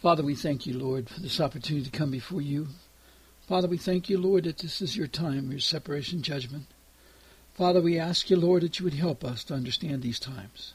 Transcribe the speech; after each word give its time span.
Father, 0.00 0.22
we 0.22 0.36
thank 0.36 0.64
you, 0.64 0.78
Lord, 0.78 1.08
for 1.08 1.18
this 1.18 1.40
opportunity 1.40 1.84
to 1.84 1.96
come 1.96 2.12
before 2.12 2.40
you. 2.40 2.68
Father, 3.48 3.66
we 3.66 3.78
thank 3.78 4.08
you, 4.08 4.16
Lord, 4.16 4.44
that 4.44 4.58
this 4.58 4.80
is 4.80 4.96
your 4.96 5.08
time, 5.08 5.50
your 5.50 5.58
separation 5.58 6.22
judgment. 6.22 6.66
Father, 7.54 7.80
we 7.80 7.98
ask 7.98 8.30
you, 8.30 8.36
Lord, 8.36 8.62
that 8.62 8.78
you 8.78 8.84
would 8.84 8.94
help 8.94 9.24
us 9.24 9.42
to 9.44 9.54
understand 9.54 10.02
these 10.02 10.20
times. 10.20 10.74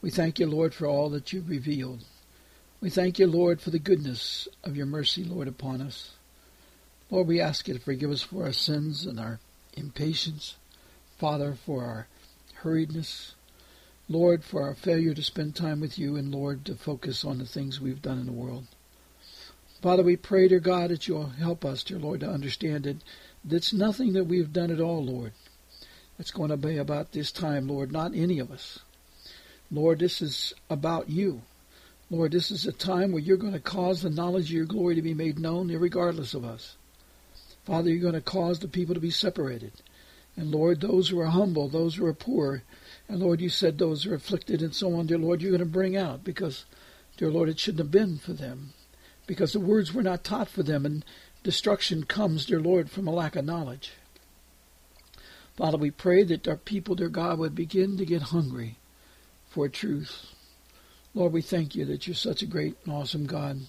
We 0.00 0.10
thank 0.10 0.38
you, 0.38 0.46
Lord, 0.46 0.74
for 0.74 0.86
all 0.86 1.08
that 1.10 1.32
you've 1.32 1.48
revealed. 1.48 2.04
We 2.80 2.88
thank 2.88 3.18
you, 3.18 3.26
Lord, 3.26 3.60
for 3.60 3.70
the 3.70 3.80
goodness 3.80 4.46
of 4.62 4.76
your 4.76 4.86
mercy, 4.86 5.24
Lord, 5.24 5.48
upon 5.48 5.80
us. 5.80 6.12
Lord, 7.10 7.26
we 7.26 7.40
ask 7.40 7.66
you 7.66 7.74
to 7.74 7.80
forgive 7.80 8.12
us 8.12 8.22
for 8.22 8.44
our 8.44 8.52
sins 8.52 9.06
and 9.06 9.18
our 9.18 9.40
impatience. 9.74 10.54
Father, 11.18 11.54
for 11.54 11.82
our 11.82 12.06
hurriedness. 12.62 13.32
Lord, 14.08 14.44
for 14.44 14.62
our 14.62 14.74
failure 14.74 15.14
to 15.14 15.22
spend 15.22 15.56
time 15.56 15.80
with 15.80 15.98
you, 15.98 16.16
and 16.16 16.32
Lord, 16.32 16.64
to 16.66 16.76
focus 16.76 17.24
on 17.24 17.38
the 17.38 17.46
things 17.46 17.80
we've 17.80 18.02
done 18.02 18.20
in 18.20 18.26
the 18.26 18.32
world. 18.32 18.66
Father, 19.82 20.02
we 20.02 20.16
pray, 20.16 20.48
dear 20.48 20.60
God, 20.60 20.90
that 20.90 21.08
you'll 21.08 21.26
help 21.26 21.64
us, 21.64 21.82
dear 21.82 21.98
Lord, 21.98 22.20
to 22.20 22.30
understand 22.30 22.84
that 22.84 23.02
it's 23.54 23.72
nothing 23.72 24.12
that 24.12 24.24
we've 24.24 24.52
done 24.52 24.70
at 24.70 24.80
all, 24.80 25.04
Lord. 25.04 25.32
It's 26.18 26.30
going 26.30 26.50
to 26.50 26.56
be 26.56 26.78
about 26.78 27.12
this 27.12 27.30
time, 27.30 27.68
Lord, 27.68 27.92
not 27.92 28.14
any 28.14 28.38
of 28.38 28.50
us. 28.50 28.78
Lord, 29.70 29.98
this 29.98 30.22
is 30.22 30.54
about 30.70 31.10
you. 31.10 31.42
Lord, 32.08 32.30
this 32.30 32.52
is 32.52 32.66
a 32.66 32.72
time 32.72 33.10
where 33.10 33.20
you're 33.20 33.36
going 33.36 33.52
to 33.52 33.60
cause 33.60 34.02
the 34.02 34.10
knowledge 34.10 34.46
of 34.46 34.52
your 34.52 34.64
glory 34.64 34.94
to 34.94 35.02
be 35.02 35.14
made 35.14 35.38
known, 35.40 35.68
regardless 35.68 36.34
of 36.34 36.44
us. 36.44 36.76
Father, 37.64 37.90
you're 37.90 38.00
going 38.00 38.14
to 38.14 38.20
cause 38.20 38.60
the 38.60 38.68
people 38.68 38.94
to 38.94 39.00
be 39.00 39.10
separated. 39.10 39.72
And 40.36 40.52
Lord, 40.52 40.80
those 40.80 41.08
who 41.08 41.18
are 41.18 41.26
humble, 41.26 41.68
those 41.68 41.96
who 41.96 42.06
are 42.06 42.14
poor, 42.14 42.62
and 43.08 43.20
Lord, 43.20 43.40
you 43.40 43.48
said 43.48 43.78
those 43.78 44.02
who 44.02 44.12
are 44.12 44.16
afflicted 44.16 44.62
and 44.62 44.74
so 44.74 44.94
on, 44.94 45.06
dear 45.06 45.18
Lord, 45.18 45.40
you're 45.40 45.52
going 45.52 45.60
to 45.60 45.66
bring 45.66 45.96
out 45.96 46.24
because, 46.24 46.64
dear 47.16 47.30
Lord, 47.30 47.48
it 47.48 47.58
shouldn't 47.58 47.80
have 47.80 47.90
been 47.90 48.18
for 48.18 48.32
them. 48.32 48.72
Because 49.26 49.52
the 49.52 49.60
words 49.60 49.92
were 49.92 50.02
not 50.02 50.24
taught 50.24 50.48
for 50.48 50.62
them, 50.62 50.86
and 50.86 51.04
destruction 51.42 52.04
comes, 52.04 52.46
dear 52.46 52.60
Lord, 52.60 52.90
from 52.90 53.06
a 53.06 53.12
lack 53.12 53.36
of 53.36 53.44
knowledge. 53.44 53.92
Father, 55.56 55.78
we 55.78 55.90
pray 55.90 56.22
that 56.24 56.46
our 56.46 56.56
people, 56.56 56.94
dear 56.94 57.08
God, 57.08 57.38
would 57.38 57.54
begin 57.54 57.96
to 57.96 58.04
get 58.04 58.22
hungry 58.22 58.76
for 59.48 59.68
truth. 59.68 60.26
Lord, 61.14 61.32
we 61.32 61.42
thank 61.42 61.74
you 61.74 61.84
that 61.86 62.06
you're 62.06 62.14
such 62.14 62.42
a 62.42 62.46
great 62.46 62.76
and 62.84 62.92
awesome 62.92 63.26
God. 63.26 63.60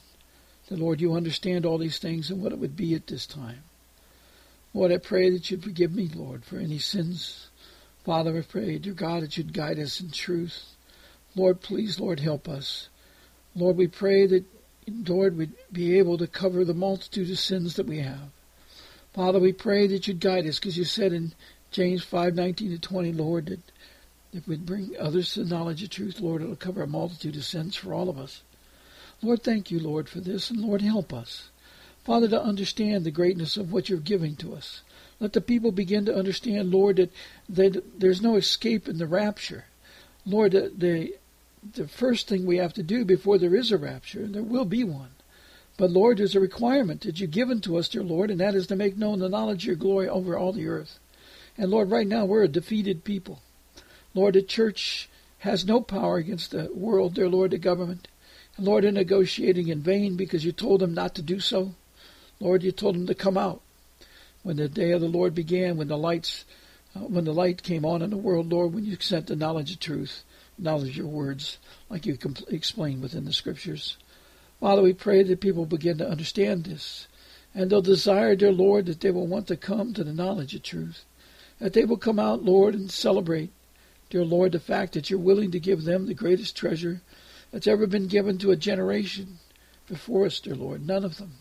That, 0.68 0.80
Lord, 0.80 1.00
you 1.00 1.14
understand 1.14 1.66
all 1.66 1.78
these 1.78 1.98
things 1.98 2.30
and 2.30 2.42
what 2.42 2.52
it 2.52 2.60
would 2.60 2.76
be 2.76 2.94
at 2.94 3.08
this 3.08 3.26
time. 3.26 3.64
Lord, 4.74 4.92
I 4.92 4.98
pray 4.98 5.30
that 5.30 5.50
you'd 5.50 5.64
forgive 5.64 5.94
me, 5.94 6.10
Lord, 6.14 6.44
for 6.44 6.58
any 6.58 6.78
sins 6.78 7.48
Father, 8.08 8.38
I 8.38 8.42
pray, 8.42 8.78
dear 8.78 8.94
God, 8.94 9.22
that 9.22 9.36
you'd 9.36 9.52
guide 9.52 9.78
us 9.78 10.00
in 10.00 10.12
truth. 10.12 10.78
Lord, 11.36 11.60
please, 11.60 12.00
Lord, 12.00 12.22
help 12.22 12.48
us. 12.48 12.88
Lord, 13.54 13.76
we 13.76 13.88
pray 13.88 14.26
that, 14.28 14.46
Lord, 14.88 15.36
we'd 15.36 15.52
be 15.74 16.00
able 16.00 16.18
to 16.20 16.26
cover 16.26 16.64
the 16.64 16.74
multitude 16.74 17.30
of 17.30 17.38
sins 17.38 17.76
that 17.76 17.86
we 17.86 18.00
have. 18.00 18.30
Father, 19.14 19.40
we 19.40 19.52
pray 19.52 19.88
that 19.88 20.08
you'd 20.08 20.22
guide 20.22 20.48
us, 20.48 20.58
because 20.58 20.78
you 20.78 20.86
said 20.86 21.12
in 21.12 21.34
James 21.70 22.02
5, 22.06 22.34
19 22.34 22.72
to 22.72 22.80
20, 22.80 23.12
Lord, 23.12 23.48
that 23.48 23.60
if 24.32 24.48
we'd 24.48 24.66
bring 24.66 24.96
others 24.98 25.34
to 25.34 25.44
the 25.44 25.54
knowledge 25.54 25.84
of 25.84 25.90
truth, 25.90 26.22
Lord, 26.22 26.42
it'll 26.42 26.56
cover 26.56 26.84
a 26.84 26.88
multitude 26.88 27.36
of 27.36 27.44
sins 27.44 27.76
for 27.76 27.94
all 27.94 28.08
of 28.08 28.18
us. 28.18 28.42
Lord, 29.22 29.44
thank 29.44 29.70
you, 29.70 29.82
Lord, 29.82 30.08
for 30.08 30.22
this, 30.22 30.50
and 30.50 30.62
Lord, 30.62 30.82
help 30.82 31.12
us. 31.12 31.50
Father, 32.06 32.30
to 32.30 32.42
understand 32.42 33.04
the 33.04 33.12
greatness 33.12 33.58
of 33.58 33.74
what 33.74 33.90
you're 33.90 34.00
giving 34.00 34.38
to 34.38 34.56
us. 34.56 34.82
Let 35.20 35.34
the 35.34 35.42
people 35.42 35.72
begin 35.72 36.06
to 36.06 36.16
understand, 36.16 36.72
Lord, 36.72 36.98
that, 36.98 37.12
that 37.50 38.00
there's 38.00 38.22
no 38.22 38.36
escape 38.36 38.88
in 38.88 38.98
the 38.98 39.08
rapture. 39.08 39.66
Lord, 40.26 40.52
the, 40.52 40.72
the, 40.76 41.16
the 41.74 41.88
first 41.88 42.28
thing 42.28 42.46
we 42.46 42.58
have 42.58 42.74
to 42.74 42.84
do 42.84 43.04
before 43.04 43.38
there 43.38 43.56
is 43.56 43.72
a 43.72 43.78
rapture, 43.78 44.20
and 44.20 44.36
there 44.36 44.44
will 44.44 44.66
be 44.66 44.84
one. 44.84 45.12
But 45.78 45.92
Lord, 45.92 46.18
there's 46.18 46.36
a 46.36 46.40
requirement 46.40 47.02
that 47.02 47.20
you've 47.20 47.32
given 47.32 47.62
to 47.62 47.78
us, 47.78 47.90
dear 47.90 48.04
Lord, 48.04 48.32
and 48.32 48.40
that 48.40 48.56
is 48.56 48.68
to 48.68 48.76
make 48.76 48.98
known 48.98 49.20
the 49.20 49.30
knowledge 49.30 49.64
of 49.64 49.68
your 49.68 49.76
glory 49.76 50.10
over 50.10 50.38
all 50.38 50.52
the 50.52 50.68
earth. 50.68 51.00
And 51.58 51.72
Lord, 51.72 51.92
right 51.92 52.08
now 52.08 52.26
we're 52.26 52.44
a 52.44 52.48
defeated 52.48 53.04
people. 53.04 53.42
Lord, 54.14 54.36
the 54.36 54.42
church 54.42 55.10
has 55.40 55.66
no 55.66 55.82
power 55.82 56.18
against 56.18 56.52
the 56.52 56.70
world, 56.74 57.14
dear 57.14 57.30
Lord, 57.30 57.52
the 57.52 57.60
government. 57.60 58.08
And 58.56 58.66
Lord, 58.66 58.84
they're 58.84 58.92
negotiating 58.92 59.68
in 59.68 59.82
vain 59.82 60.16
because 60.16 60.44
you 60.44 60.52
told 60.52 60.82
them 60.82 60.94
not 60.94 61.14
to 61.16 61.22
do 61.22 61.40
so. 61.40 61.76
Lord, 62.40 62.64
you 62.64 62.72
told 62.72 62.96
them 62.96 63.08
to 63.08 63.16
come 63.16 63.38
out 63.38 63.62
when 64.48 64.56
the 64.56 64.70
day 64.70 64.92
of 64.92 65.02
the 65.02 65.10
Lord 65.10 65.36
began, 65.36 65.76
when 65.76 65.90
the 65.90 65.98
lights, 65.98 66.46
uh, 66.96 67.02
when 67.02 67.26
the 67.26 67.34
light 67.34 67.64
came 67.64 67.84
on 67.84 68.02
in 68.02 68.12
the 68.12 68.16
world, 68.16 68.50
Lord, 68.50 68.74
when 68.74 68.86
you 68.86 68.96
sent 68.98 69.28
the 69.28 69.36
knowledge 69.36 69.74
of 69.74 69.82
truth, 69.82 70.24
knowledge 70.58 70.92
of 70.92 70.96
your 70.96 71.08
words, 71.08 71.58
like 71.90 72.06
you 72.06 72.18
explained 72.48 73.02
within 73.02 73.26
the 73.26 73.34
scriptures. 73.34 73.98
Father, 74.62 74.82
we 74.82 74.94
pray 74.94 75.22
that 75.22 75.42
people 75.42 75.66
begin 75.66 75.98
to 75.98 76.10
understand 76.10 76.64
this, 76.64 77.10
and 77.54 77.70
they'll 77.70 77.82
desire, 77.82 78.38
dear 78.38 78.54
Lord, 78.54 78.86
that 78.86 79.02
they 79.02 79.12
will 79.12 79.28
want 79.28 79.48
to 79.48 79.58
come 79.58 79.94
to 79.94 80.06
the 80.06 80.14
knowledge 80.14 80.56
of 80.56 80.64
truth, 80.64 81.04
that 81.60 81.74
they 81.74 81.84
will 81.84 81.98
come 81.98 82.18
out, 82.18 82.46
Lord, 82.46 82.74
and 82.74 82.90
celebrate, 82.90 83.52
dear 84.10 84.24
Lord, 84.24 84.54
the 84.54 84.62
fact 84.62 84.94
that 84.94 85.10
you're 85.10 85.20
willing 85.20 85.52
to 85.52 85.60
give 85.60 85.84
them 85.84 86.06
the 86.06 86.14
greatest 86.14 86.56
treasure 86.56 87.02
that's 87.52 87.68
ever 87.68 87.86
been 87.86 88.08
given 88.08 88.38
to 88.38 88.52
a 88.52 88.56
generation 88.56 89.40
before 89.90 90.26
us, 90.26 90.40
dear 90.40 90.56
Lord. 90.56 90.88
None 90.88 91.04
of 91.04 91.18
them. 91.18 91.34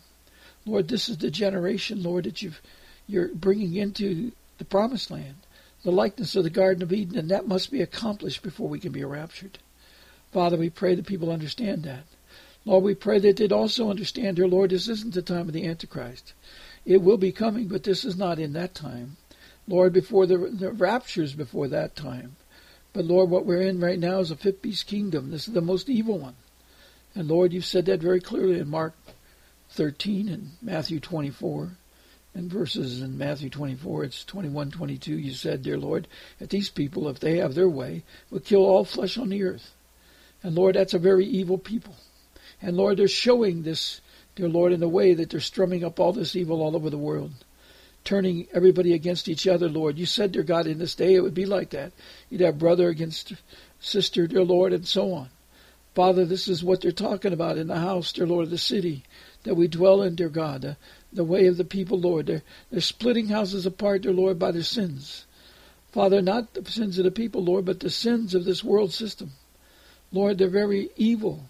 Lord, 0.65 0.88
this 0.88 1.09
is 1.09 1.19
the 1.19 1.31
generation, 1.31 2.03
Lord, 2.03 2.25
that 2.25 2.43
you've 2.43 2.61
you're 3.06 3.28
bringing 3.28 3.75
into 3.75 4.33
the 4.59 4.65
promised 4.65 5.11
land, 5.11 5.37
the 5.84 5.93
likeness 5.93 6.34
of 6.37 6.44
the 6.44 6.50
Garden 6.50 6.83
of 6.83 6.93
Eden, 6.93 7.19
and 7.19 7.31
that 7.31 7.47
must 7.47 7.71
be 7.71 7.83
accomplished 7.83 8.43
before 8.43 8.69
we 8.69 8.81
can 8.81 8.93
be 8.93 9.05
raptured. 9.05 9.59
Father, 10.33 10.56
we 10.56 10.71
pray 10.71 10.94
that 10.94 11.06
people 11.06 11.31
understand 11.31 11.84
that. 11.84 12.05
Lord, 12.65 12.83
we 12.83 12.94
pray 12.94 13.21
that 13.21 13.37
they'd 13.37 13.53
also 13.53 13.91
understand, 13.91 14.37
dear 14.37 14.49
Lord, 14.49 14.71
this 14.71 14.89
isn't 14.89 15.15
the 15.15 15.22
time 15.22 15.47
of 15.47 15.53
the 15.53 15.67
Antichrist. 15.67 16.33
It 16.84 17.00
will 17.00 17.17
be 17.17 17.33
coming, 17.33 17.69
but 17.69 17.84
this 17.84 18.05
is 18.05 18.17
not 18.17 18.39
in 18.39 18.53
that 18.55 18.75
time. 18.75 19.17
Lord, 19.69 19.93
before 19.93 20.27
the, 20.27 20.38
the 20.38 20.73
raptures 20.73 21.34
before 21.34 21.69
that 21.69 21.94
time. 21.94 22.37
But 22.93 23.05
Lord, 23.05 23.31
what 23.31 23.47
we're 23.47 23.62
in 23.62 23.81
right 23.81 23.99
now 23.99 24.21
is 24.21 24.31
a 24.31 24.37
fifth 24.37 24.62
beast 24.62 24.87
kingdom. 24.87 25.31
This 25.31 25.47
is 25.47 25.55
the 25.55 25.61
most 25.61 25.88
evil 25.88 26.19
one. 26.19 26.34
And 27.15 27.28
Lord, 27.28 27.53
you've 27.53 27.65
said 27.65 27.87
that 27.87 28.00
very 28.00 28.21
clearly 28.21 28.59
in 28.59 28.69
Mark 28.69 28.94
13 29.71 30.28
and 30.28 30.53
Matthew 30.62 31.00
24 31.00 31.73
and 32.37 32.53
verses 32.53 33.01
in 33.01 33.17
Matthew 33.17 33.49
24, 33.49 34.05
it's 34.05 34.25
21, 34.25 34.71
22, 34.71 35.19
you 35.19 35.33
said, 35.33 35.63
Dear 35.63 35.79
Lord, 35.79 36.07
that 36.39 36.51
these 36.51 36.69
people, 36.69 37.09
if 37.09 37.19
they 37.19 37.39
have 37.39 37.55
their 37.55 37.69
way, 37.69 38.05
will 38.31 38.41
kill 38.41 38.65
all 38.65 38.85
flesh 38.85 39.17
on 39.17 39.31
the 39.31 39.43
earth. 39.43 39.75
And 40.43 40.55
Lord, 40.55 40.75
that's 40.77 40.93
a 40.93 40.99
very 40.99 41.25
evil 41.25 41.57
people. 41.57 41.97
And 42.61 42.77
Lord, 42.77 42.99
they're 42.99 43.09
showing 43.09 43.63
this, 43.63 44.03
dear 44.35 44.49
Lord, 44.49 44.73
in 44.73 44.83
a 44.83 44.89
way 44.89 45.15
that 45.15 45.31
they're 45.31 45.41
strumming 45.41 45.83
up 45.83 45.99
all 45.99 46.13
this 46.13 46.37
evil 46.37 46.61
all 46.63 46.77
over 46.77 46.91
the 46.91 46.99
world, 46.99 47.33
turning 48.05 48.47
everybody 48.53 48.93
against 48.93 49.31
each 49.31 49.49
other, 49.49 49.69
Lord. 49.71 49.99
You 49.99 50.05
said, 50.05 50.33
dear 50.33 50.43
God, 50.43 50.67
in 50.67 50.79
this 50.79 50.95
day 50.95 51.15
it 51.15 51.23
would 51.23 51.35
be 51.35 51.47
like 51.47 51.71
that. 51.71 51.93
You'd 52.29 52.43
have 52.43 52.59
brother 52.59 52.91
against 52.91 53.33
sister, 53.81 54.27
dear 54.27 54.45
Lord, 54.45 54.75
and 54.75 54.87
so 54.87 55.15
on. 55.15 55.31
Father, 55.95 56.27
this 56.27 56.49
is 56.49 56.63
what 56.63 56.83
they're 56.83 56.93
talking 56.93 57.32
about 57.32 57.56
in 57.56 57.69
the 57.69 57.81
house, 57.81 58.12
dear 58.12 58.27
Lord, 58.27 58.44
of 58.44 58.50
the 58.50 58.59
city 58.59 59.05
that 59.44 59.55
we 59.55 59.69
dwell 59.69 60.03
in, 60.03 60.15
dear 60.15 60.29
God. 60.29 60.77
The 61.17 61.25
way 61.25 61.47
of 61.47 61.57
the 61.57 61.65
people, 61.65 61.99
Lord. 61.99 62.27
They're, 62.27 62.43
they're 62.71 62.81
splitting 62.81 63.29
houses 63.29 63.67
apart, 63.67 64.03
dear 64.03 64.13
Lord, 64.13 64.39
by 64.39 64.53
their 64.53 64.63
sins. 64.63 65.27
Father, 65.93 66.23
not 66.23 66.55
the 66.55 66.71
sins 66.71 66.99
of 66.99 67.05
the 67.05 67.11
people, 67.11 67.43
Lord, 67.43 67.65
but 67.65 67.81
the 67.81 67.91
sins 67.91 68.35
of 68.35 68.45
this 68.45 68.63
world 68.63 68.93
system. 68.93 69.33
Lord, 70.13 70.39
they're 70.39 70.49
very 70.49 70.91
evil. 70.97 71.47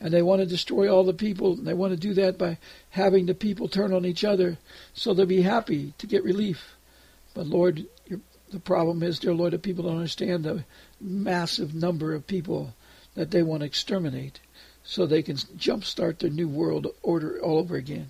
And 0.00 0.12
they 0.12 0.22
want 0.22 0.40
to 0.40 0.46
destroy 0.46 0.92
all 0.92 1.04
the 1.04 1.12
people. 1.12 1.52
And 1.52 1.66
they 1.66 1.74
want 1.74 1.92
to 1.92 1.98
do 1.98 2.14
that 2.14 2.38
by 2.38 2.58
having 2.88 3.26
the 3.26 3.34
people 3.34 3.68
turn 3.68 3.92
on 3.92 4.06
each 4.06 4.24
other 4.24 4.58
so 4.94 5.12
they'll 5.12 5.26
be 5.26 5.42
happy 5.42 5.92
to 5.98 6.06
get 6.06 6.24
relief. 6.24 6.76
But 7.34 7.46
Lord, 7.46 7.86
the 8.50 8.60
problem 8.60 9.02
is, 9.02 9.18
dear 9.18 9.34
Lord, 9.34 9.52
that 9.52 9.62
people 9.62 9.84
don't 9.84 9.96
understand 9.96 10.44
the 10.44 10.64
massive 11.00 11.74
number 11.74 12.14
of 12.14 12.26
people 12.26 12.74
that 13.14 13.30
they 13.30 13.42
want 13.42 13.60
to 13.60 13.66
exterminate 13.66 14.40
so 14.82 15.06
they 15.06 15.22
can 15.22 15.36
jumpstart 15.36 16.18
their 16.18 16.30
new 16.30 16.48
world 16.48 16.86
order 17.02 17.40
all 17.40 17.58
over 17.58 17.76
again. 17.76 18.08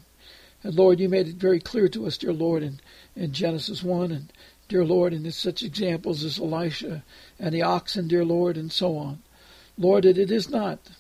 And 0.63 0.75
Lord, 0.75 1.01
you 1.01 1.09
made 1.09 1.29
it 1.29 1.37
very 1.37 1.61
clear 1.61 1.89
to 1.89 2.07
us, 2.07 2.19
dear 2.19 2.33
Lord, 2.33 2.63
in, 2.63 2.81
in 3.17 3.33
Genesis 3.33 3.83
1, 3.83 4.13
and 4.13 4.33
dear 4.69 4.85
Lord, 4.85 5.13
in 5.13 5.31
such 5.31 5.63
examples 5.63 6.23
as 6.23 6.39
Elisha 6.39 7.03
and 7.39 7.55
the 7.55 7.63
oxen, 7.63 8.09
dear 8.09 8.25
Lord, 8.25 8.57
and 8.57 8.71
so 8.71 8.97
on. 8.97 9.23
Lord, 9.79 10.05
that 10.05 10.19
it 10.19 10.31
is 10.31 10.51
not 10.51 10.91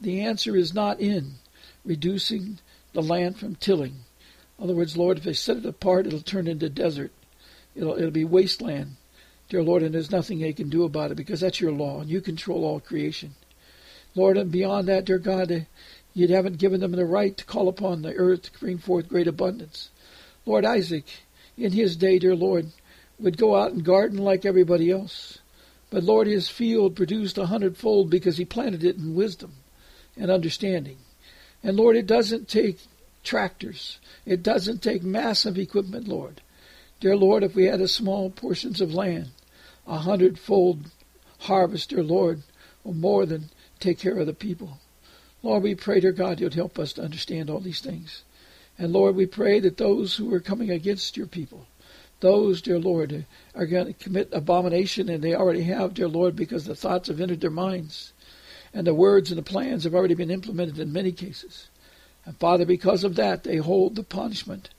The 0.00 0.20
answer 0.20 0.56
is 0.56 0.72
not 0.72 0.98
in 0.98 1.34
reducing 1.84 2.58
the 2.94 3.02
land 3.02 3.38
from 3.38 3.56
tilling. 3.56 3.96
In 4.58 4.64
other 4.64 4.74
words, 4.74 4.96
Lord, 4.96 5.18
if 5.18 5.24
they 5.24 5.34
set 5.34 5.58
it 5.58 5.66
apart, 5.66 6.06
it'll 6.06 6.20
turn 6.20 6.46
into 6.46 6.68
desert. 6.70 7.12
It'll, 7.74 7.96
it'll 7.96 8.10
be 8.10 8.24
wasteland, 8.24 8.96
dear 9.48 9.62
Lord, 9.62 9.82
and 9.82 9.94
there's 9.94 10.10
nothing 10.10 10.40
they 10.40 10.52
can 10.54 10.70
do 10.70 10.84
about 10.84 11.10
it 11.10 11.16
because 11.16 11.40
that's 11.40 11.60
your 11.60 11.72
law, 11.72 12.00
and 12.00 12.10
you 12.10 12.20
control 12.20 12.64
all 12.64 12.80
creation. 12.80 13.34
Lord, 14.14 14.36
and 14.36 14.50
beyond 14.50 14.88
that, 14.88 15.04
dear 15.04 15.18
God, 15.18 15.66
you 16.12 16.28
haven't 16.28 16.58
given 16.58 16.80
them 16.80 16.92
the 16.92 17.04
right 17.04 17.36
to 17.36 17.44
call 17.44 17.68
upon 17.68 18.02
the 18.02 18.14
earth 18.14 18.42
to 18.42 18.58
bring 18.58 18.78
forth 18.78 19.08
great 19.08 19.28
abundance. 19.28 19.90
Lord 20.44 20.64
Isaac, 20.64 21.04
in 21.56 21.72
his 21.72 21.96
day, 21.96 22.18
dear 22.18 22.34
Lord, 22.34 22.72
would 23.18 23.36
go 23.36 23.54
out 23.54 23.72
and 23.72 23.84
garden 23.84 24.18
like 24.18 24.44
everybody 24.44 24.90
else. 24.90 25.38
But 25.90 26.04
Lord, 26.04 26.26
his 26.26 26.48
field 26.48 26.96
produced 26.96 27.38
a 27.38 27.46
hundredfold 27.46 28.10
because 28.10 28.38
he 28.38 28.44
planted 28.44 28.84
it 28.84 28.96
in 28.96 29.14
wisdom 29.14 29.52
and 30.16 30.30
understanding. 30.30 30.98
And 31.62 31.76
Lord, 31.76 31.96
it 31.96 32.06
doesn't 32.06 32.48
take 32.48 32.78
tractors. 33.22 33.98
It 34.24 34.42
doesn't 34.42 34.82
take 34.82 35.02
massive 35.02 35.58
equipment, 35.58 36.08
Lord. 36.08 36.40
Dear 37.00 37.16
Lord, 37.16 37.42
if 37.42 37.54
we 37.54 37.64
had 37.64 37.80
a 37.80 37.88
small 37.88 38.30
portions 38.30 38.80
of 38.80 38.94
land, 38.94 39.30
a 39.86 39.98
hundredfold 39.98 40.90
harvest, 41.40 41.90
dear 41.90 42.02
Lord, 42.02 42.42
will 42.84 42.94
more 42.94 43.26
than 43.26 43.50
take 43.78 43.98
care 43.98 44.18
of 44.18 44.26
the 44.26 44.34
people. 44.34 44.78
Lord, 45.42 45.62
we 45.62 45.74
pray, 45.74 46.00
dear 46.00 46.12
God, 46.12 46.40
you'd 46.40 46.54
help 46.54 46.78
us 46.78 46.92
to 46.94 47.02
understand 47.02 47.48
all 47.48 47.60
these 47.60 47.80
things. 47.80 48.24
And 48.78 48.92
Lord, 48.92 49.16
we 49.16 49.26
pray 49.26 49.60
that 49.60 49.76
those 49.76 50.16
who 50.16 50.32
are 50.34 50.40
coming 50.40 50.70
against 50.70 51.16
your 51.16 51.26
people, 51.26 51.66
those, 52.20 52.60
dear 52.60 52.78
Lord, 52.78 53.24
are 53.54 53.66
going 53.66 53.86
to 53.86 53.92
commit 53.92 54.28
abomination, 54.32 55.08
and 55.08 55.22
they 55.22 55.34
already 55.34 55.62
have, 55.62 55.94
dear 55.94 56.08
Lord, 56.08 56.36
because 56.36 56.64
the 56.64 56.74
thoughts 56.74 57.08
have 57.08 57.20
entered 57.20 57.40
their 57.40 57.50
minds, 57.50 58.12
and 58.74 58.86
the 58.86 58.94
words 58.94 59.30
and 59.30 59.38
the 59.38 59.42
plans 59.42 59.84
have 59.84 59.94
already 59.94 60.14
been 60.14 60.30
implemented 60.30 60.78
in 60.78 60.92
many 60.92 61.12
cases. 61.12 61.68
And 62.24 62.36
Father, 62.36 62.66
because 62.66 63.04
of 63.04 63.16
that, 63.16 63.44
they 63.44 63.56
hold 63.56 63.96
the 63.96 64.02
punishment. 64.02 64.70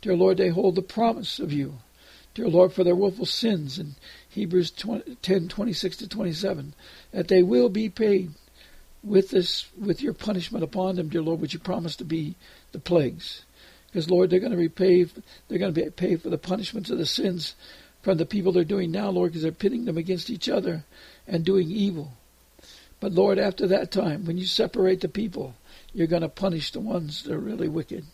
Dear 0.00 0.16
Lord, 0.16 0.38
they 0.38 0.48
hold 0.48 0.74
the 0.74 0.82
promise 0.82 1.38
of 1.38 1.52
you. 1.52 1.74
Dear 2.34 2.48
Lord, 2.48 2.72
for 2.72 2.84
their 2.84 2.96
willful 2.96 3.26
sins 3.26 3.78
in 3.78 3.94
Hebrews 4.28 4.70
10, 4.70 5.48
26 5.48 5.96
to 5.98 6.08
27, 6.08 6.74
that 7.12 7.28
they 7.28 7.42
will 7.42 7.68
be 7.68 7.88
paid 7.88 8.32
with 9.06 9.30
this, 9.30 9.66
with 9.80 10.02
your 10.02 10.12
punishment 10.12 10.64
upon 10.64 10.96
them, 10.96 11.08
dear 11.08 11.22
Lord, 11.22 11.40
which 11.40 11.54
you 11.54 11.60
promised 11.60 11.98
to 11.98 12.04
be 12.04 12.34
the 12.72 12.80
plagues. 12.80 13.44
Because 13.86 14.10
Lord, 14.10 14.28
they're 14.28 14.40
going 14.40 14.52
to 14.52 14.58
repay, 14.58 15.04
they're 15.48 15.58
going 15.58 15.72
to 15.72 15.84
be 15.84 15.88
pay 15.90 16.16
for 16.16 16.28
the 16.28 16.38
punishments 16.38 16.90
of 16.90 16.98
the 16.98 17.06
sins 17.06 17.54
from 18.02 18.18
the 18.18 18.26
people 18.26 18.52
they're 18.52 18.64
doing 18.64 18.90
now, 18.90 19.08
Lord, 19.10 19.30
because 19.30 19.42
they're 19.42 19.52
pitting 19.52 19.84
them 19.84 19.96
against 19.96 20.28
each 20.28 20.48
other 20.48 20.84
and 21.26 21.44
doing 21.44 21.70
evil. 21.70 22.12
But 22.98 23.12
Lord, 23.12 23.38
after 23.38 23.66
that 23.68 23.90
time, 23.90 24.24
when 24.24 24.38
you 24.38 24.46
separate 24.46 25.00
the 25.00 25.08
people, 25.08 25.54
you're 25.92 26.06
going 26.06 26.22
to 26.22 26.28
punish 26.28 26.72
the 26.72 26.80
ones 26.80 27.22
that 27.22 27.32
are 27.32 27.38
really 27.38 27.68
wicked. 27.68 28.04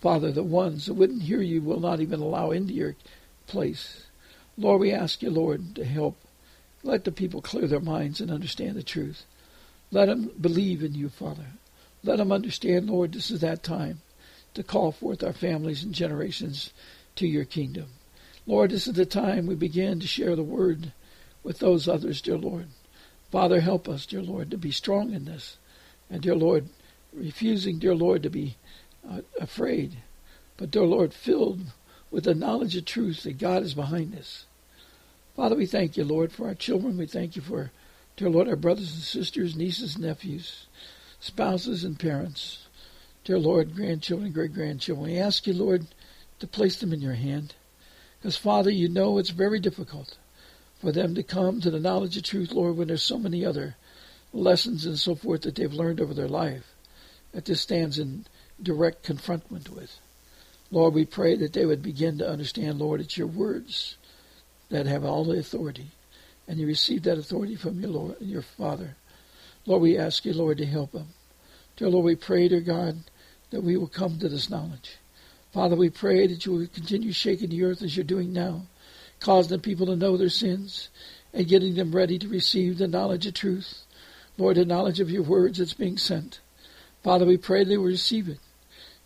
Father, 0.00 0.30
the 0.30 0.42
ones 0.42 0.86
that 0.86 0.94
wouldn't 0.94 1.22
hear 1.22 1.42
you 1.42 1.60
will 1.60 1.80
not 1.80 2.00
even 2.00 2.20
allow 2.20 2.50
into 2.50 2.72
your 2.72 2.96
place. 3.46 4.06
Lord, 4.56 4.80
we 4.80 4.92
ask 4.92 5.22
you, 5.22 5.30
Lord, 5.30 5.74
to 5.74 5.84
help. 5.84 6.16
Let 6.82 7.04
the 7.04 7.12
people 7.12 7.42
clear 7.42 7.66
their 7.66 7.80
minds 7.80 8.20
and 8.20 8.30
understand 8.30 8.76
the 8.76 8.82
truth. 8.82 9.24
Let 9.90 10.06
them 10.06 10.30
believe 10.40 10.82
in 10.82 10.94
you, 10.94 11.08
Father. 11.08 11.46
Let 12.02 12.18
them 12.18 12.32
understand, 12.32 12.88
Lord, 12.88 13.12
this 13.12 13.30
is 13.30 13.40
that 13.40 13.62
time 13.62 14.00
to 14.54 14.62
call 14.62 14.92
forth 14.92 15.22
our 15.22 15.32
families 15.32 15.82
and 15.82 15.94
generations 15.94 16.72
to 17.16 17.26
your 17.26 17.44
kingdom. 17.44 17.86
Lord, 18.46 18.70
this 18.70 18.86
is 18.86 18.94
the 18.94 19.06
time 19.06 19.46
we 19.46 19.54
begin 19.54 20.00
to 20.00 20.06
share 20.06 20.34
the 20.34 20.42
word 20.42 20.92
with 21.42 21.58
those 21.58 21.88
others, 21.88 22.20
dear 22.20 22.38
Lord. 22.38 22.68
Father, 23.30 23.60
help 23.60 23.88
us, 23.88 24.06
dear 24.06 24.22
Lord, 24.22 24.50
to 24.50 24.58
be 24.58 24.72
strong 24.72 25.12
in 25.12 25.24
this. 25.24 25.56
And, 26.08 26.22
dear 26.22 26.34
Lord, 26.34 26.68
refusing, 27.12 27.78
dear 27.78 27.94
Lord, 27.94 28.22
to 28.24 28.30
be 28.30 28.56
uh, 29.08 29.20
afraid, 29.40 29.98
but, 30.56 30.70
dear 30.70 30.82
Lord, 30.82 31.14
filled 31.14 31.60
with 32.10 32.24
the 32.24 32.34
knowledge 32.34 32.76
of 32.76 32.84
truth 32.84 33.22
that 33.22 33.38
God 33.38 33.62
is 33.62 33.74
behind 33.74 34.16
us. 34.18 34.46
Father, 35.36 35.54
we 35.54 35.66
thank 35.66 35.96
you, 35.96 36.04
Lord, 36.04 36.32
for 36.32 36.48
our 36.48 36.54
children. 36.54 36.98
We 36.98 37.06
thank 37.06 37.36
you 37.36 37.42
for, 37.42 37.70
dear 38.16 38.30
Lord, 38.30 38.48
our 38.48 38.56
brothers 38.56 38.92
and 38.92 39.02
sisters, 39.02 39.56
nieces, 39.56 39.98
nephews, 39.98 40.66
spouses, 41.20 41.84
and 41.84 41.98
parents. 41.98 42.66
Dear 43.24 43.38
Lord, 43.38 43.74
grandchildren, 43.74 44.32
great 44.32 44.54
grandchildren. 44.54 45.10
We 45.10 45.18
ask 45.18 45.46
you, 45.46 45.54
Lord, 45.54 45.86
to 46.38 46.46
place 46.46 46.76
them 46.76 46.92
in 46.92 47.00
your 47.00 47.14
hand. 47.14 47.54
Because, 48.18 48.36
Father, 48.36 48.70
you 48.70 48.88
know 48.88 49.18
it's 49.18 49.30
very 49.30 49.60
difficult 49.60 50.16
for 50.80 50.92
them 50.92 51.14
to 51.14 51.22
come 51.22 51.60
to 51.60 51.70
the 51.70 51.80
knowledge 51.80 52.16
of 52.16 52.22
truth, 52.22 52.52
Lord, 52.52 52.76
when 52.76 52.88
there's 52.88 53.02
so 53.02 53.18
many 53.18 53.44
other 53.44 53.76
lessons 54.32 54.86
and 54.86 54.98
so 54.98 55.14
forth 55.14 55.42
that 55.42 55.56
they've 55.56 55.72
learned 55.72 56.00
over 56.00 56.14
their 56.14 56.28
life 56.28 56.74
that 57.32 57.44
this 57.44 57.60
stands 57.60 57.98
in 57.98 58.26
direct 58.62 59.04
confrontment 59.04 59.68
with. 59.68 59.98
Lord, 60.70 60.94
we 60.94 61.04
pray 61.04 61.36
that 61.36 61.52
they 61.52 61.66
would 61.66 61.82
begin 61.82 62.18
to 62.18 62.28
understand, 62.28 62.78
Lord, 62.78 63.00
it's 63.00 63.18
your 63.18 63.26
words 63.26 63.96
that 64.68 64.86
have 64.86 65.04
all 65.04 65.24
the 65.24 65.38
authority. 65.38 65.88
And 66.50 66.58
you 66.58 66.66
receive 66.66 67.04
that 67.04 67.16
authority 67.16 67.54
from 67.54 67.78
your 67.78 67.90
Lord, 67.90 68.20
and 68.20 68.28
your 68.28 68.42
Father. 68.42 68.96
Lord, 69.66 69.82
we 69.82 69.96
ask 69.96 70.24
you, 70.24 70.32
Lord, 70.32 70.58
to 70.58 70.66
help 70.66 70.90
them. 70.90 71.10
Dear 71.76 71.90
Lord, 71.90 72.04
we 72.04 72.16
pray, 72.16 72.48
dear 72.48 72.60
God, 72.60 73.04
that 73.50 73.62
we 73.62 73.76
will 73.76 73.86
come 73.86 74.18
to 74.18 74.28
this 74.28 74.50
knowledge. 74.50 74.96
Father, 75.52 75.76
we 75.76 75.90
pray 75.90 76.26
that 76.26 76.44
you 76.44 76.50
will 76.50 76.66
continue 76.66 77.12
shaking 77.12 77.50
the 77.50 77.62
earth 77.62 77.82
as 77.82 77.96
you're 77.96 78.02
doing 78.02 78.32
now, 78.32 78.62
causing 79.20 79.56
the 79.56 79.62
people 79.62 79.86
to 79.86 79.94
know 79.94 80.16
their 80.16 80.28
sins 80.28 80.88
and 81.32 81.46
getting 81.46 81.76
them 81.76 81.94
ready 81.94 82.18
to 82.18 82.26
receive 82.26 82.78
the 82.78 82.88
knowledge 82.88 83.26
of 83.28 83.34
truth. 83.34 83.84
Lord, 84.36 84.56
the 84.56 84.64
knowledge 84.64 84.98
of 84.98 85.08
your 85.08 85.22
words 85.22 85.58
that's 85.58 85.74
being 85.74 85.98
sent. 85.98 86.40
Father, 87.04 87.26
we 87.26 87.36
pray 87.36 87.62
they 87.62 87.76
will 87.76 87.84
receive 87.84 88.28
it. 88.28 88.40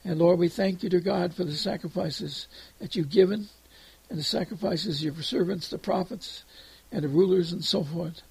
And 0.03 0.19
Lord, 0.19 0.39
we 0.39 0.49
thank 0.49 0.83
you, 0.83 0.89
dear 0.89 1.01
God, 1.01 1.35
for 1.35 1.45
the 1.45 1.53
sacrifices 1.53 2.49
that 2.79 2.97
you've 2.97 3.11
given 3.11 3.51
and 4.09 4.19
the 4.19 4.25
sacrifices 4.25 5.01
of 5.01 5.15
your 5.15 5.23
servants, 5.23 5.69
the 5.69 5.77
prophets, 5.77 6.43
and 6.95 7.03
the 7.03 7.09
rulers 7.09 7.53
and 7.53 7.65
so 7.65 7.83
forth 7.83 8.23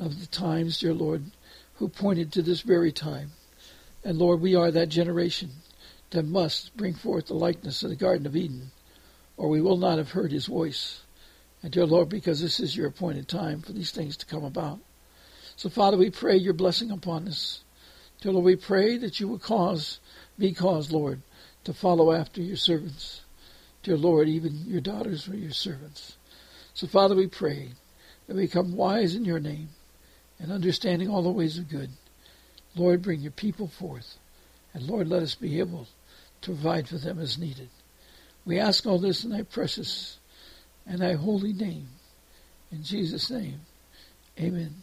of 0.00 0.20
the 0.20 0.26
times, 0.26 0.80
dear 0.80 0.92
Lord, 0.92 1.22
who 1.74 1.88
pointed 1.88 2.32
to 2.32 2.42
this 2.42 2.62
very 2.62 2.90
time. 2.90 3.30
And 4.02 4.18
Lord, 4.18 4.40
we 4.40 4.56
are 4.56 4.72
that 4.72 4.88
generation 4.88 5.50
that 6.10 6.26
must 6.26 6.76
bring 6.76 6.94
forth 6.94 7.26
the 7.26 7.34
likeness 7.34 7.84
of 7.84 7.90
the 7.90 7.96
Garden 7.96 8.26
of 8.26 8.34
Eden, 8.34 8.72
or 9.36 9.48
we 9.48 9.60
will 9.60 9.76
not 9.76 9.98
have 9.98 10.10
heard 10.10 10.32
his 10.32 10.46
voice. 10.46 11.02
And 11.62 11.72
dear 11.72 11.86
Lord, 11.86 12.08
because 12.08 12.42
this 12.42 12.58
is 12.58 12.76
your 12.76 12.88
appointed 12.88 13.28
time 13.28 13.62
for 13.62 13.72
these 13.72 13.92
things 13.92 14.16
to 14.16 14.26
come 14.26 14.42
about. 14.42 14.80
So 15.54 15.70
Father, 15.70 15.96
we 15.96 16.10
pray 16.10 16.36
your 16.36 16.54
blessing 16.54 16.90
upon 16.90 17.28
us. 17.28 17.62
Dear 18.20 18.32
Lord, 18.32 18.46
we 18.46 18.56
pray 18.56 18.96
that 18.96 19.20
you 19.20 19.28
will 19.28 19.38
cause, 19.38 20.00
be 20.36 20.52
caused, 20.52 20.90
Lord, 20.90 21.22
to 21.62 21.72
follow 21.72 22.10
after 22.10 22.42
your 22.42 22.56
servants. 22.56 23.20
Dear 23.84 23.96
Lord, 23.96 24.28
even 24.28 24.64
your 24.66 24.80
daughters 24.80 25.28
were 25.28 25.36
your 25.36 25.52
servants. 25.52 26.16
So 26.74 26.88
Father, 26.88 27.14
we 27.14 27.28
pray 27.28 27.68
we 28.28 28.34
become 28.34 28.76
wise 28.76 29.14
in 29.14 29.24
your 29.24 29.40
name 29.40 29.68
and 30.38 30.50
understanding 30.50 31.08
all 31.08 31.22
the 31.22 31.30
ways 31.30 31.58
of 31.58 31.68
good. 31.68 31.90
Lord, 32.74 33.02
bring 33.02 33.20
your 33.20 33.32
people 33.32 33.68
forth. 33.68 34.16
And 34.74 34.84
Lord, 34.84 35.08
let 35.08 35.22
us 35.22 35.34
be 35.34 35.58
able 35.58 35.86
to 36.40 36.50
provide 36.52 36.88
for 36.88 36.98
them 36.98 37.18
as 37.18 37.38
needed. 37.38 37.68
We 38.44 38.58
ask 38.58 38.86
all 38.86 38.98
this 38.98 39.24
in 39.24 39.30
thy 39.30 39.42
precious 39.42 40.18
and 40.86 41.00
thy 41.00 41.14
holy 41.14 41.52
name. 41.52 41.88
In 42.70 42.82
Jesus' 42.82 43.30
name, 43.30 43.60
amen. 44.40 44.82